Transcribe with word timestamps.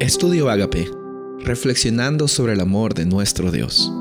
Estudio 0.00 0.48
Agape, 0.48 0.90
reflexionando 1.40 2.26
sobre 2.26 2.54
el 2.54 2.60
amor 2.60 2.94
de 2.94 3.04
nuestro 3.04 3.52
Dios. 3.52 3.92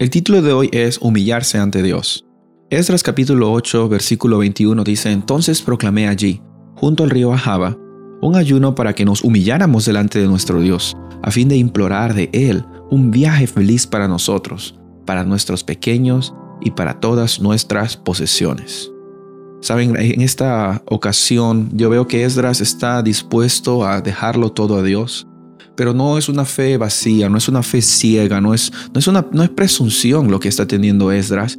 El 0.00 0.10
título 0.10 0.42
de 0.42 0.52
hoy 0.52 0.68
es 0.72 0.98
Humillarse 1.00 1.58
ante 1.58 1.80
Dios. 1.80 2.26
Esdras 2.68 3.04
capítulo 3.04 3.52
8, 3.52 3.88
versículo 3.88 4.38
21 4.38 4.82
dice, 4.82 5.12
Entonces 5.12 5.62
proclamé 5.62 6.08
allí, 6.08 6.42
junto 6.74 7.04
al 7.04 7.10
río 7.10 7.32
Ahaba, 7.32 7.78
un 8.20 8.34
ayuno 8.34 8.74
para 8.74 8.94
que 8.94 9.04
nos 9.04 9.22
humilláramos 9.22 9.84
delante 9.84 10.18
de 10.18 10.26
nuestro 10.26 10.60
Dios, 10.60 10.96
a 11.22 11.30
fin 11.30 11.48
de 11.48 11.56
implorar 11.56 12.12
de 12.12 12.28
Él 12.32 12.64
un 12.90 13.12
viaje 13.12 13.46
feliz 13.46 13.86
para 13.86 14.08
nosotros, 14.08 14.74
para 15.04 15.22
nuestros 15.22 15.62
pequeños 15.62 16.34
y 16.60 16.72
para 16.72 16.98
todas 16.98 17.40
nuestras 17.40 17.96
posesiones. 17.96 18.90
Saben, 19.60 19.96
en 19.96 20.20
esta 20.20 20.82
ocasión 20.86 21.70
yo 21.72 21.90
veo 21.90 22.06
que 22.06 22.24
Esdras 22.24 22.60
está 22.60 23.02
dispuesto 23.02 23.86
a 23.86 24.00
dejarlo 24.00 24.52
todo 24.52 24.78
a 24.78 24.82
Dios, 24.82 25.26
pero 25.76 25.92
no 25.92 26.18
es 26.18 26.28
una 26.28 26.44
fe 26.44 26.76
vacía, 26.76 27.28
no 27.28 27.38
es 27.38 27.48
una 27.48 27.62
fe 27.62 27.82
ciega, 27.82 28.40
no 28.40 28.54
es, 28.54 28.72
no 28.92 28.98
es, 28.98 29.06
una, 29.06 29.26
no 29.32 29.42
es 29.42 29.50
presunción 29.50 30.30
lo 30.30 30.40
que 30.40 30.48
está 30.48 30.66
teniendo 30.66 31.10
Esdras, 31.10 31.58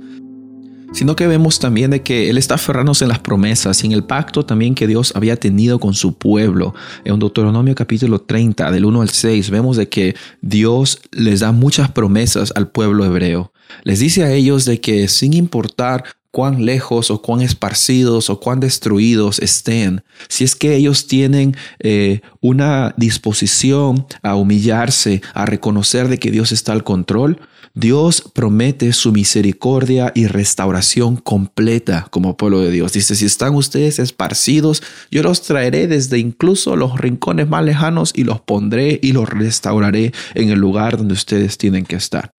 sino 0.94 1.16
que 1.16 1.28
vemos 1.28 1.60
también 1.60 1.92
de 1.92 2.02
que 2.02 2.30
él 2.30 2.38
está 2.38 2.56
aferrándose 2.56 3.06
en 3.06 3.10
las 3.10 3.20
promesas 3.20 3.84
y 3.84 3.88
en 3.88 3.94
el 3.94 4.04
pacto 4.04 4.46
también 4.46 4.74
que 4.74 4.88
Dios 4.88 5.14
había 5.16 5.36
tenido 5.36 5.80
con 5.80 5.94
su 5.94 6.18
pueblo. 6.18 6.74
En 7.04 7.20
Deuteronomio 7.20 7.76
capítulo 7.76 8.22
30, 8.22 8.72
del 8.72 8.86
1 8.86 9.02
al 9.02 9.10
6, 9.10 9.50
vemos 9.50 9.78
de 9.78 9.90
que 9.90 10.16
Dios 10.42 11.02
les 11.12 11.42
da 11.42 11.52
muchas 11.52 11.92
promesas 11.92 12.54
al 12.56 12.70
pueblo 12.70 13.06
hebreo. 13.06 13.52
Les 13.84 14.00
dice 14.00 14.24
a 14.24 14.32
ellos 14.32 14.66
de 14.66 14.80
que 14.80 15.08
sin 15.08 15.34
importar 15.34 16.04
cuán 16.32 16.66
lejos 16.66 17.12
o 17.12 17.22
cuán 17.22 17.42
esparcidos 17.42 18.30
o 18.30 18.40
cuán 18.40 18.60
destruidos 18.60 19.40
estén, 19.40 20.04
si 20.28 20.44
es 20.44 20.56
que 20.56 20.76
ellos 20.76 21.08
tienen 21.08 21.56
eh, 21.80 22.22
una 22.42 22.94
disposición 22.98 24.06
a 24.22 24.36
humillarse, 24.36 25.22
a 25.34 25.46
reconocer 25.46 26.08
de 26.08 26.20
que 26.20 26.32
Dios 26.32 26.52
está 26.52 26.74
al 26.74 26.84
control, 26.84 27.40
Dios 27.74 28.24
promete 28.34 28.92
su 28.92 29.12
misericordia 29.12 30.12
y 30.16 30.26
restauración 30.26 31.16
completa 31.16 32.08
como 32.10 32.36
pueblo 32.36 32.62
de 32.62 32.72
Dios. 32.72 32.94
Dice, 32.94 33.16
si 33.16 33.26
están 33.26 33.54
ustedes 33.54 34.00
esparcidos, 34.00 34.82
yo 35.12 35.22
los 35.22 35.44
traeré 35.44 35.86
desde 35.86 36.18
incluso 36.18 36.76
los 36.76 37.00
rincones 37.00 37.48
más 37.48 37.64
lejanos 37.64 38.14
y 38.16 38.24
los 38.24 38.42
pondré 38.42 39.00
y 39.04 39.12
los 39.12 39.30
restauraré 39.30 40.12
en 40.34 40.50
el 40.50 40.60
lugar 40.60 40.98
donde 40.98 41.14
ustedes 41.14 41.60
tienen 41.60 41.86
que 41.86 41.98
estar. 41.98 42.32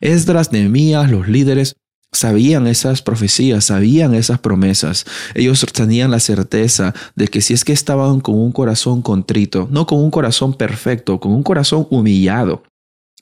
Esdras, 0.00 0.52
Nehemías, 0.52 1.10
los 1.10 1.28
líderes 1.28 1.76
sabían 2.12 2.66
esas 2.66 3.02
profecías, 3.02 3.66
sabían 3.66 4.14
esas 4.14 4.38
promesas. 4.38 5.04
Ellos 5.34 5.64
tenían 5.72 6.10
la 6.10 6.20
certeza 6.20 6.94
de 7.14 7.28
que 7.28 7.40
si 7.40 7.54
es 7.54 7.64
que 7.64 7.72
estaban 7.72 8.20
con 8.20 8.36
un 8.36 8.52
corazón 8.52 9.02
contrito, 9.02 9.68
no 9.70 9.86
con 9.86 9.98
un 9.98 10.10
corazón 10.10 10.54
perfecto, 10.54 11.20
con 11.20 11.32
un 11.32 11.42
corazón 11.42 11.86
humillado, 11.90 12.62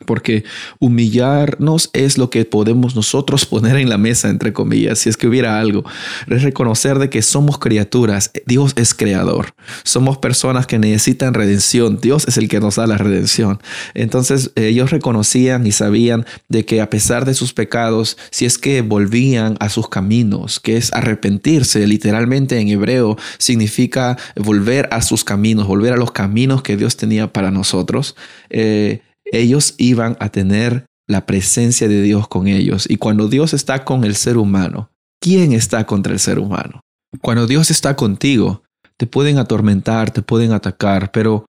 porque 0.05 0.45
humillarnos 0.79 1.91
es 1.93 2.19
lo 2.19 2.31
que 2.31 2.45
podemos 2.45 2.95
nosotros 2.95 3.47
poner 3.47 3.77
en 3.77 3.89
la 3.89 3.99
mesa, 3.99 4.29
entre 4.29 4.53
comillas, 4.53 4.99
si 5.01 5.09
es 5.09 5.17
que 5.17 5.27
hubiera 5.27 5.59
algo. 5.61 5.85
Es 6.29 6.43
reconocer 6.43 6.99
de 6.99 7.11
que 7.11 7.23
somos 7.23 7.59
criaturas, 7.59 8.31
Dios 8.47 8.73
es 8.77 8.95
creador. 8.95 9.55
Somos 9.83 10.19
personas 10.19 10.67
que 10.67 10.79
necesitan 10.79 11.35
redención, 11.35 11.99
Dios 12.01 12.27
es 12.29 12.37
el 12.37 12.49
que 12.49 12.61
nos 12.61 12.77
da 12.77 12.87
la 12.87 12.99
redención. 12.99 13.61
Entonces 13.95 14.51
ellos 14.57 14.91
reconocían 14.91 15.67
y 15.67 15.73
sabían 15.73 16.27
de 16.49 16.65
que 16.65 16.81
a 16.81 16.91
pesar 16.91 17.25
de 17.25 17.35
sus 17.35 17.53
pecados, 17.53 18.17
si 18.31 18.45
es 18.45 18.59
que 18.59 18.83
volvían 18.83 19.57
a 19.61 19.69
sus 19.69 19.89
caminos, 19.89 20.61
que 20.61 20.77
es 20.77 20.93
arrepentirse, 20.93 21.87
literalmente 21.87 22.59
en 22.59 22.69
hebreo 22.69 23.17
significa 23.39 24.17
volver 24.37 24.89
a 24.91 25.03
sus 25.03 25.25
caminos, 25.25 25.67
volver 25.67 25.93
a 25.93 25.97
los 25.97 26.13
caminos 26.13 26.63
que 26.63 26.77
Dios 26.77 26.97
tenía 26.97 27.33
para 27.33 27.51
nosotros. 27.51 28.17
Eh, 28.51 29.01
ellos 29.35 29.75
iban 29.79 30.17
a 30.21 30.29
tener 30.29 30.87
la 31.07 31.27
presencia 31.27 31.89
de 31.89 32.03
Dios 32.03 32.29
con 32.29 32.49
ellos. 32.49 32.87
Y 32.89 32.97
cuando 32.97 33.29
Dios 33.29 33.53
está 33.55 33.85
con 33.85 34.05
el 34.05 34.15
ser 34.15 34.39
humano, 34.39 34.91
¿quién 35.21 35.53
está 35.53 35.85
contra 35.87 36.13
el 36.13 36.19
ser 36.19 36.39
humano? 36.39 36.81
Cuando 37.21 37.47
Dios 37.47 37.71
está 37.71 37.97
contigo, 37.97 38.63
te 38.97 39.07
pueden 39.07 39.39
atormentar, 39.39 40.11
te 40.11 40.23
pueden 40.23 40.53
atacar, 40.53 41.13
pero 41.13 41.47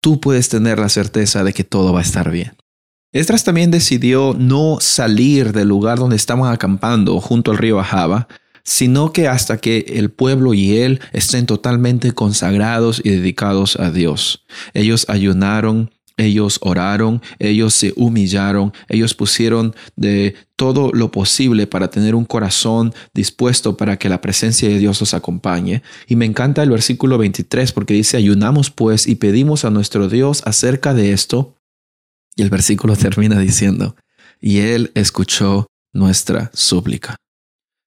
tú 0.00 0.20
puedes 0.20 0.48
tener 0.48 0.78
la 0.78 0.88
certeza 0.88 1.44
de 1.44 1.52
que 1.52 1.64
todo 1.64 1.92
va 1.92 2.00
a 2.00 2.02
estar 2.02 2.30
bien. 2.30 2.52
Esdras 3.12 3.44
también 3.44 3.70
decidió 3.70 4.34
no 4.36 4.78
salir 4.80 5.52
del 5.52 5.68
lugar 5.68 5.98
donde 5.98 6.16
estaban 6.16 6.52
acampando 6.52 7.20
junto 7.20 7.52
al 7.52 7.58
río 7.58 7.78
Ahaba, 7.78 8.26
sino 8.64 9.12
que 9.12 9.28
hasta 9.28 9.58
que 9.58 9.84
el 9.88 10.10
pueblo 10.10 10.52
y 10.54 10.78
él 10.78 11.00
estén 11.12 11.46
totalmente 11.46 12.12
consagrados 12.12 13.00
y 13.04 13.10
dedicados 13.10 13.78
a 13.78 13.90
Dios. 13.90 14.44
Ellos 14.72 15.06
ayunaron, 15.08 15.90
ellos 16.16 16.58
oraron, 16.62 17.22
ellos 17.38 17.74
se 17.74 17.92
humillaron, 17.96 18.72
ellos 18.88 19.14
pusieron 19.14 19.74
de 19.96 20.34
todo 20.56 20.92
lo 20.92 21.10
posible 21.10 21.66
para 21.66 21.90
tener 21.90 22.14
un 22.14 22.24
corazón 22.24 22.94
dispuesto 23.12 23.76
para 23.76 23.98
que 23.98 24.08
la 24.08 24.20
presencia 24.20 24.68
de 24.68 24.78
Dios 24.78 25.00
los 25.00 25.14
acompañe. 25.14 25.82
Y 26.06 26.16
me 26.16 26.24
encanta 26.24 26.62
el 26.62 26.70
versículo 26.70 27.18
23 27.18 27.72
porque 27.72 27.94
dice, 27.94 28.16
ayunamos 28.16 28.70
pues 28.70 29.06
y 29.06 29.16
pedimos 29.16 29.64
a 29.64 29.70
nuestro 29.70 30.08
Dios 30.08 30.42
acerca 30.46 30.94
de 30.94 31.12
esto. 31.12 31.56
Y 32.36 32.42
el 32.42 32.50
versículo 32.50 32.96
termina 32.96 33.38
diciendo, 33.38 33.96
y 34.40 34.58
Él 34.58 34.92
escuchó 34.94 35.66
nuestra 35.92 36.50
súplica. 36.54 37.16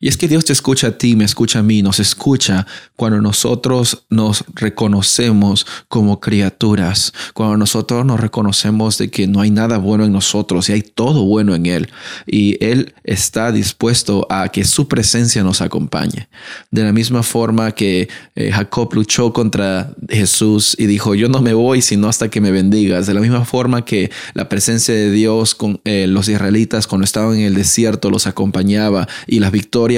Y 0.04 0.08
es 0.08 0.18
que 0.18 0.28
Dios 0.28 0.44
te 0.44 0.52
escucha 0.52 0.88
a 0.88 0.98
ti, 0.98 1.16
me 1.16 1.24
escucha 1.24 1.60
a 1.60 1.62
mí, 1.62 1.80
nos 1.80 1.98
escucha 1.98 2.66
cuando 2.94 3.22
nosotros 3.22 4.04
nos 4.10 4.44
reconocemos 4.54 5.66
como 5.88 6.20
criaturas, 6.20 7.14
cuando 7.32 7.56
nosotros 7.56 8.04
nos 8.04 8.20
reconocemos 8.20 8.98
de 8.98 9.08
que 9.08 9.26
no 9.26 9.40
hay 9.40 9.50
nada 9.50 9.78
bueno 9.78 10.04
en 10.04 10.12
nosotros 10.12 10.68
y 10.68 10.74
hay 10.74 10.82
todo 10.82 11.24
bueno 11.24 11.54
en 11.54 11.64
Él. 11.64 11.88
Y 12.26 12.62
Él 12.62 12.92
está 13.02 13.50
dispuesto 13.50 14.26
a 14.28 14.50
que 14.50 14.64
su 14.64 14.88
presencia 14.88 15.42
nos 15.42 15.62
acompañe. 15.62 16.28
De 16.70 16.84
la 16.84 16.92
misma 16.92 17.22
forma 17.22 17.72
que 17.72 18.10
eh, 18.34 18.52
Jacob 18.52 18.92
luchó 18.92 19.32
contra 19.32 19.94
Jesús 20.10 20.76
y 20.78 20.84
dijo, 20.84 21.14
yo 21.14 21.30
no 21.30 21.40
me 21.40 21.54
voy 21.54 21.80
sino 21.80 22.08
hasta 22.08 22.28
que 22.28 22.42
me 22.42 22.50
bendigas. 22.50 23.06
De 23.06 23.14
la 23.14 23.20
misma 23.20 23.46
forma 23.46 23.86
que 23.86 24.10
la 24.34 24.50
presencia 24.50 24.94
de 24.94 25.10
Dios 25.10 25.54
con 25.54 25.80
eh, 25.84 26.06
los 26.06 26.28
israelitas 26.28 26.86
cuando 26.86 27.06
estaban 27.06 27.36
en 27.36 27.46
el 27.46 27.54
desierto 27.54 28.10
los 28.10 28.26
acompañaba 28.26 29.08
y 29.26 29.40
las 29.40 29.50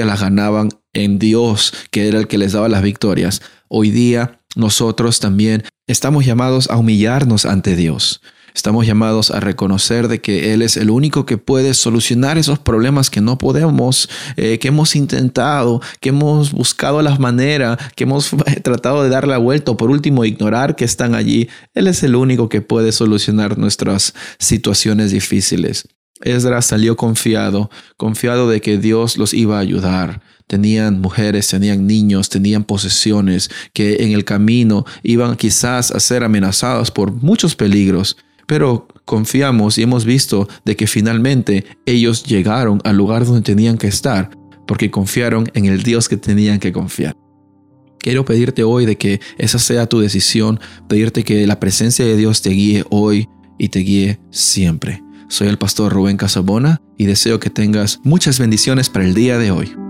las 0.05 0.21
ganaban 0.21 0.69
en 0.93 1.19
Dios, 1.19 1.73
que 1.91 2.07
era 2.07 2.19
el 2.19 2.27
que 2.27 2.37
les 2.37 2.53
daba 2.53 2.69
las 2.69 2.83
victorias. 2.83 3.41
Hoy 3.67 3.91
día 3.91 4.41
nosotros 4.55 5.19
también 5.19 5.63
estamos 5.87 6.25
llamados 6.25 6.69
a 6.69 6.77
humillarnos 6.77 7.45
ante 7.45 7.75
Dios. 7.75 8.21
Estamos 8.57 8.87
llamados 8.87 9.29
a 9.29 9.39
reconocer 9.39 10.07
de 10.07 10.19
que 10.19 10.51
Él 10.51 10.63
es 10.63 10.77
el 10.77 10.89
único 10.89 11.27
que 11.27 11.37
puede 11.37 11.75
solucionar 11.75 12.39
esos 12.39 12.57
problemas 12.57 13.11
que 13.11 13.21
no 13.21 13.37
podemos, 13.37 14.09
eh, 14.35 14.57
que 14.57 14.69
hemos 14.69 14.95
intentado, 14.95 15.79
que 15.99 16.09
hemos 16.09 16.53
buscado 16.53 17.03
las 17.03 17.19
maneras, 17.19 17.77
que 17.95 18.05
hemos 18.05 18.31
tratado 18.63 19.03
de 19.03 19.09
dar 19.09 19.27
la 19.27 19.37
vuelta 19.37 19.71
o 19.71 19.77
por 19.77 19.91
último 19.91 20.25
ignorar 20.25 20.75
que 20.75 20.85
están 20.85 21.13
allí. 21.13 21.49
Él 21.75 21.85
es 21.85 22.01
el 22.01 22.15
único 22.15 22.49
que 22.49 22.61
puede 22.61 22.91
solucionar 22.91 23.59
nuestras 23.59 24.15
situaciones 24.39 25.11
difíciles. 25.11 25.87
Esdras 26.21 26.65
salió 26.65 26.95
confiado, 26.95 27.69
confiado 27.95 28.49
de 28.49 28.61
que 28.61 28.77
Dios 28.77 29.17
los 29.17 29.33
iba 29.33 29.57
a 29.57 29.61
ayudar. 29.61 30.21
Tenían 30.47 31.01
mujeres, 31.01 31.47
tenían 31.47 31.87
niños, 31.87 32.29
tenían 32.29 32.63
posesiones 32.63 33.49
que 33.73 33.97
en 33.99 34.13
el 34.13 34.23
camino 34.23 34.85
iban 35.03 35.35
quizás 35.35 35.91
a 35.91 35.99
ser 35.99 36.23
amenazados 36.23 36.91
por 36.91 37.11
muchos 37.11 37.55
peligros. 37.55 38.17
Pero 38.47 38.87
confiamos 39.03 39.77
y 39.77 39.83
hemos 39.83 40.05
visto 40.05 40.47
de 40.63 40.75
que 40.75 40.87
finalmente 40.87 41.65
ellos 41.85 42.23
llegaron 42.23 42.81
al 42.85 42.95
lugar 42.95 43.25
donde 43.25 43.41
tenían 43.41 43.77
que 43.77 43.87
estar 43.87 44.29
porque 44.67 44.91
confiaron 44.91 45.49
en 45.53 45.65
el 45.65 45.81
Dios 45.81 46.07
que 46.07 46.17
tenían 46.17 46.59
que 46.59 46.71
confiar. 46.71 47.15
Quiero 47.99 48.25
pedirte 48.25 48.63
hoy 48.63 48.85
de 48.85 48.97
que 48.97 49.19
esa 49.37 49.59
sea 49.59 49.87
tu 49.87 49.99
decisión, 49.99 50.59
pedirte 50.87 51.23
que 51.23 51.47
la 51.47 51.59
presencia 51.59 52.05
de 52.05 52.15
Dios 52.15 52.41
te 52.41 52.51
guíe 52.51 52.85
hoy 52.89 53.27
y 53.57 53.69
te 53.69 53.79
guíe 53.79 54.19
siempre. 54.29 55.01
Soy 55.29 55.47
el 55.47 55.57
pastor 55.57 55.93
Rubén 55.93 56.17
Casabona 56.17 56.81
y 56.97 57.05
deseo 57.05 57.39
que 57.39 57.49
tengas 57.49 57.99
muchas 58.03 58.39
bendiciones 58.39 58.89
para 58.89 59.05
el 59.05 59.13
día 59.13 59.37
de 59.37 59.51
hoy. 59.51 59.86